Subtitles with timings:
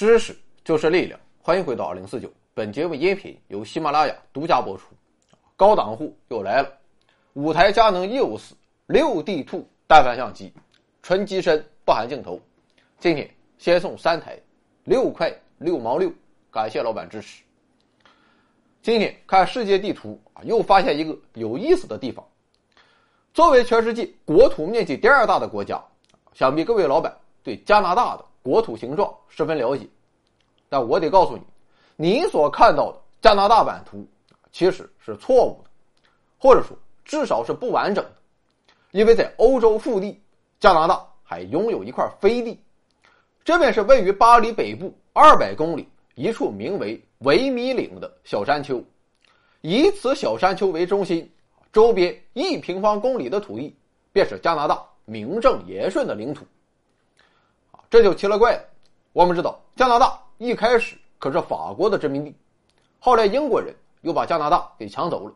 [0.00, 2.32] 知识就是力量，欢迎回到二零四九。
[2.54, 4.86] 本节目音频由喜马拉雅独家播出。
[5.58, 6.72] 高档货又来了，
[7.34, 8.52] 五台佳能 EOS
[8.86, 10.54] 六 D Two 单反相机，
[11.02, 12.40] 纯机身不含镜头。
[12.98, 13.28] 今天
[13.58, 14.40] 先送三台，
[14.84, 16.10] 六块六毛六，
[16.50, 17.42] 感谢老板支持。
[18.80, 22.26] 今天看世界地图啊，又发现一个有意思的地方。
[23.34, 25.78] 作为全世界国土面积第二大的国家，
[26.32, 29.86] 想必各位老板对加拿大的国土形状十分了解。
[30.68, 31.42] 但我得告诉你，
[31.96, 34.06] 你所看到的加拿大版图
[34.52, 35.70] 其实是错误的，
[36.38, 38.12] 或者说至少是不完整的，
[38.92, 40.20] 因为在欧洲腹地，
[40.60, 42.58] 加拿大还拥有一块飞地，
[43.44, 48.82] 这便是位于巴黎北部二百公里一处名为维米岭的小山丘，
[49.60, 51.28] 以此小山丘为中心，
[51.72, 53.76] 周边一平方公里的土地
[54.12, 56.46] 便是加拿大名正言顺的领土。
[57.90, 58.62] 这就奇了怪了。
[59.12, 60.18] 我们知道加拿大。
[60.38, 62.34] 一开始可是法国的殖民地，
[62.98, 65.34] 后来英国人又把加拿大给抢走了。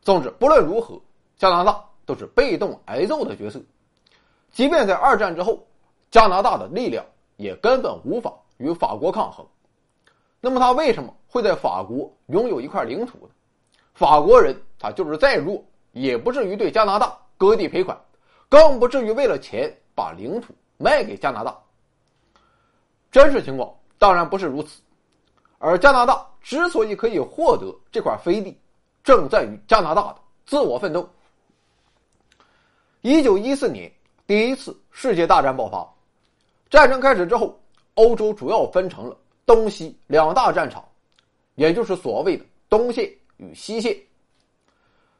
[0.00, 1.00] 总之，不论如何，
[1.36, 3.60] 加拿大都是被动挨揍的角色。
[4.52, 5.66] 即便在二战之后，
[6.08, 7.04] 加拿大的力量
[7.36, 9.44] 也根本无法与法国抗衡。
[10.40, 13.30] 那么，他为什么会在法国拥有一块领土呢？
[13.94, 18.00] 法国人他就是再弱，也不至于对加拿大割地赔款，
[18.48, 21.56] 更不至于为了钱把领土卖给加拿大。
[23.10, 23.72] 真实情况。
[23.98, 24.82] 当然不是如此，
[25.58, 28.58] 而加拿大之所以可以获得这块飞地，
[29.04, 31.08] 正在于加拿大的自我奋斗。
[33.02, 33.88] 一九一四年，
[34.26, 35.88] 第一次世界大战爆发，
[36.68, 37.56] 战争开始之后，
[37.94, 39.16] 欧洲主要分成了
[39.46, 40.84] 东西两大战场，
[41.54, 43.96] 也就是所谓的东线与西线。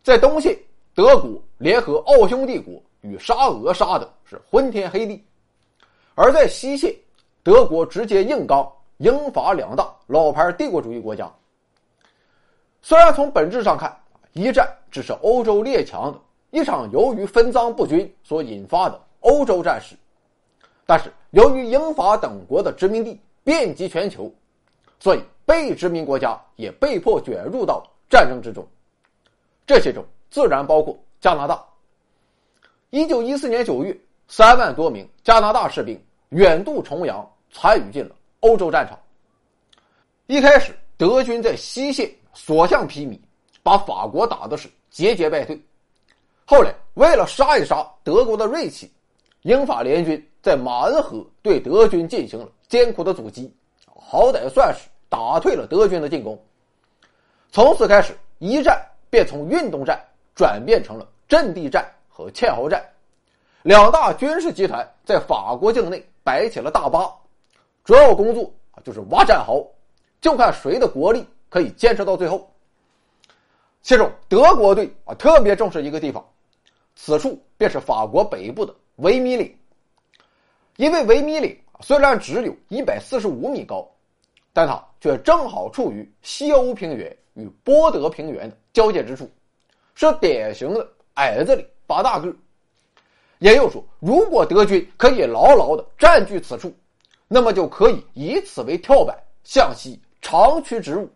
[0.03, 0.59] 在东线，
[0.93, 5.25] 德国联合奥匈帝国与沙俄杀的是昏天黑地，
[6.15, 6.95] 而在西线。
[7.45, 11.29] 德国直接硬刚英法两大老牌帝国主义国家。
[12.81, 13.93] 虽然从本质上看，
[14.33, 16.21] 一战只是欧洲列强的
[16.53, 19.97] 一场由于分赃不均所引发的欧洲战事，
[20.87, 24.33] 但是由于英法等国的殖民地遍及全球，
[25.01, 28.65] 所以被殖民国家也被迫卷入到战争之中。
[29.67, 31.61] 这些中自然包括加拿大。
[32.91, 33.99] 一九一四年九月，
[34.35, 37.29] 三万多名加拿大士兵远渡重洋。
[37.55, 38.99] 参与进了欧洲战场。
[40.27, 43.21] 一开始，德军在西线所向披靡，
[43.63, 45.61] 把法国打的是节节败退。
[46.47, 48.91] 后来，为了杀一杀德国的锐气，
[49.43, 53.55] 英法联军在马恩河对德军进行了艰苦的阻击，
[53.85, 56.43] 好歹算是打退了德军的进攻。
[57.51, 60.03] 从此开始，一战便从运动战
[60.35, 62.83] 转变成了阵地战和堑壕战。
[63.63, 67.13] 两大军事集团在法国境内摆起了大巴。
[67.85, 69.65] 主要工作啊就是挖战壕，
[70.21, 72.49] 就看谁的国力可以坚持到最后。
[73.83, 76.25] 其中德国队啊特别重视一个地方，
[76.97, 79.57] 此处便是法国北部的维米岭。
[80.77, 83.89] 因为维米岭虽然只有一百四十五米高，
[84.53, 89.31] 但它却正好处于西欧平原与波德平原的交界之处，
[89.95, 92.35] 是典型的矮子里拔大个。
[93.43, 96.73] 也就是说，如果德军可以牢牢的占据此处，
[97.27, 101.11] 那么就可以以此为跳板向西长驱直入。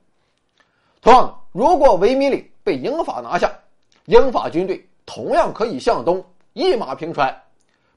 [1.00, 3.56] 同样的，如果维米岭被英法拿下，
[4.06, 7.32] 英法军队同样可以向东一马平川，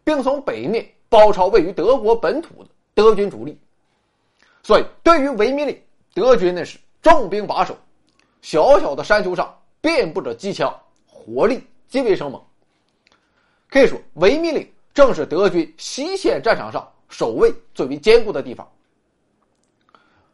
[0.04, 3.60] 并从北面包抄位于德国本土的德军主力。
[4.62, 5.82] 所以，对于维米岭，
[6.14, 7.76] 德军那是重兵把守，
[8.44, 10.72] 小小的山丘上遍布着机枪，
[11.08, 12.40] 火力极为生猛。
[13.70, 16.88] 可以说，维米岭正是德军西线战场上。
[17.12, 18.72] 守卫最为坚固的地方。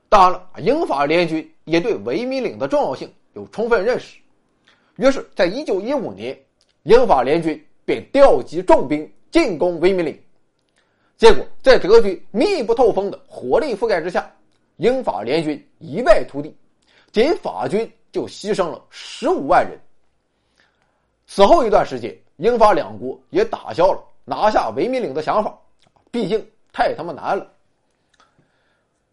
[0.10, 4.18] 当然了，英法联军也对维米岭的重要性有充分认识，
[4.98, 6.38] 于是，在一九一五年，
[6.84, 10.22] 英法联军便调集重兵进攻维米岭。
[11.16, 14.30] 结果，在德军密不透风的火力覆盖之下，
[14.76, 16.54] 英法联军一败涂地，
[17.14, 19.80] 仅法军就牺牲了十五万人。
[21.26, 25.58] 此后一段时间，英法两国也打消了拿下维米岭的想法，
[26.12, 26.46] 毕竟。
[26.78, 27.50] 太他妈难了！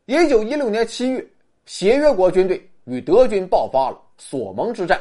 [0.06, 1.24] 一九一六年七月，
[1.64, 5.00] 协约国军队与德军爆发了索蒙之战，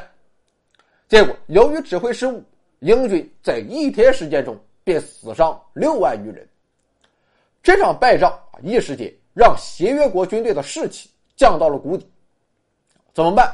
[1.08, 2.40] 结果由于指挥失误，
[2.78, 6.48] 英军在一天时间中便死伤六万余人。
[7.64, 8.32] 这场败仗
[8.62, 12.08] 一时间让协约国军队的士气降到了谷底。
[13.12, 13.52] 怎么办？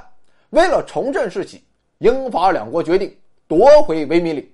[0.51, 1.65] 为了重振士气，
[1.97, 3.11] 英法两国决定
[3.47, 4.47] 夺回维米岭。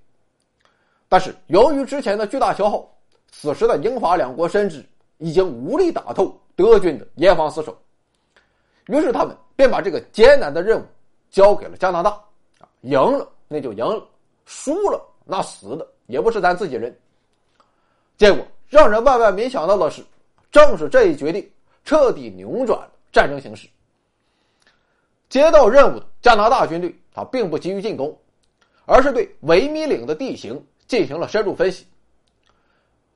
[1.14, 2.84] 但是由于之前的巨大消耗。
[3.30, 4.84] 此时的英法两国深知，
[5.18, 7.78] 已经无力打透德军的严防死守，
[8.88, 10.84] 于是他们便把这个艰难的任务
[11.30, 12.10] 交给了加拿大。
[12.58, 14.04] 啊，赢了那就赢了，
[14.44, 16.92] 输了那死的也不是咱自己人。
[18.16, 20.02] 结果让人万万没想到的是，
[20.50, 21.48] 正是这一决定
[21.84, 23.68] 彻底扭转了战争形势。
[25.28, 28.18] 接到任务的加拿大军队，他并不急于进攻，
[28.84, 31.86] 而是对维米岭的地形进行了深入分析。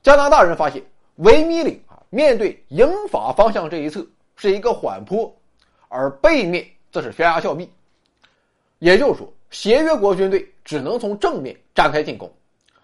[0.03, 0.83] 加拿大人发现，
[1.17, 4.07] 维米岭啊，面对英法方向这一侧
[4.37, 5.35] 是一个缓坡，
[5.89, 7.71] 而背面则是悬崖峭壁。
[8.79, 12.33] 也就是说，协约国军队只能从正面展开进攻，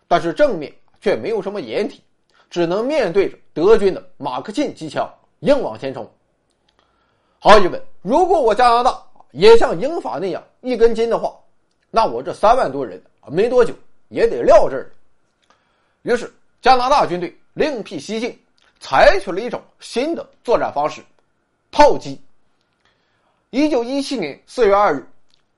[0.09, 2.03] 但是正面却没有什么掩体，
[2.51, 5.09] 只能面对着德军的马克沁机枪
[5.41, 6.11] 硬往前冲。
[7.39, 9.01] 毫无疑问，如果我加拿大
[9.31, 11.33] 也像英法那样一根筋的话，
[11.91, 13.73] 那我这三万多人没多久
[14.09, 14.91] 也得撂这儿。
[16.03, 16.33] 于是。
[16.63, 18.35] 加拿大军队另辟蹊径，
[18.81, 21.03] 采取了一种新的作战方式——
[21.71, 22.19] 炮击。
[23.51, 25.07] 一九一七年四月二日，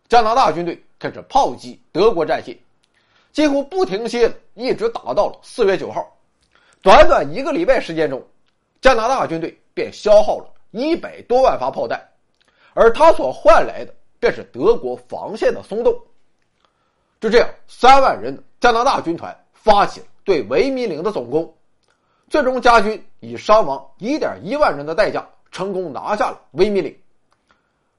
[0.09, 2.59] 加拿大军队开始炮击德国战线，
[3.31, 6.05] 几乎不停歇的一直打到了四月九号。
[6.83, 8.21] 短短一个礼拜时间中，
[8.81, 12.05] 加拿大军队便消耗了一百多万发炮弹，
[12.75, 15.97] 而他所换来的便是德国防线的松动。
[17.21, 20.07] 就这样，三万人的加拿大军团发起了。
[20.25, 21.55] 对维米岭的总攻，
[22.29, 26.97] 最终加军以伤亡一点一万人的代价，成功拿下了维米岭。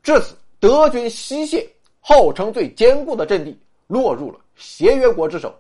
[0.04, 1.66] 至此，德军西线
[2.02, 5.56] 号称最坚固的阵地落入了协约国之手，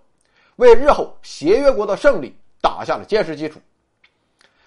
[0.58, 3.60] 为日后协约国的胜利打下了坚实基础。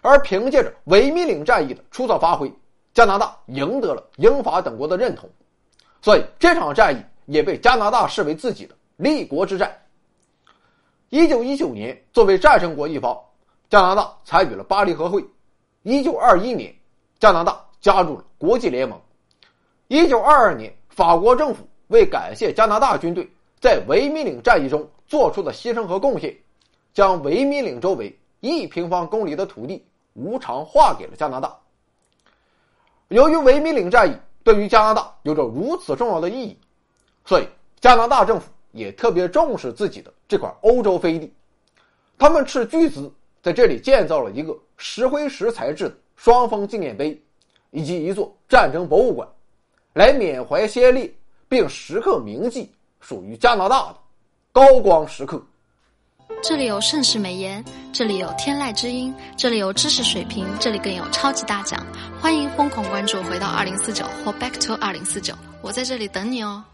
[0.01, 2.51] 而凭借着维米岭战役的出色发挥，
[2.95, 5.29] 加拿大赢得了英法等国的认同，
[6.01, 9.75] 所以这场战役也被加拿大视为自己的立国之战。
[11.09, 13.19] 一九一九年，作为战胜国一方，
[13.71, 15.25] 加拿大参与了巴黎和会。
[15.85, 16.73] 一九二一年，
[17.19, 19.01] 加拿大加入了国际联盟。
[19.89, 23.27] 一九二二年，法国政府为感谢加拿大军队
[23.59, 26.37] 在维米岭战役中做出的牺牲和贡献，
[26.93, 29.83] 将维米岭周围一平方公里的土地
[30.13, 31.59] 无偿划给了加拿大。
[33.09, 34.15] 由于维米岭战役
[34.45, 36.59] 对于加拿大有着如此重要的意义，
[37.25, 37.49] 所以
[37.81, 38.53] 加拿大政府。
[38.73, 41.33] 也特别重视自己的这块欧洲飞地，
[42.19, 43.13] 他们斥巨资
[43.43, 47.21] 在这里建造了一个石灰石材质的双峰纪念碑，
[47.71, 49.29] 以及一座战争博物馆，
[49.95, 51.13] 来缅怀先烈，
[51.49, 52.71] 并时刻铭记
[53.01, 53.97] 属于加拿大的
[54.53, 55.43] 高光时刻。
[56.43, 57.63] 这里有盛世美颜，
[57.93, 61.85] 这里有天籁之音，这里有知识水平，这里更有超级大奖。
[62.21, 66.65] 欢迎疯狂关注，回到二零四九或 Back to 二零四九，我在这里等你哦。